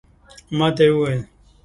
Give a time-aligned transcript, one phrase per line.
[0.57, 1.21] ماته یې وویل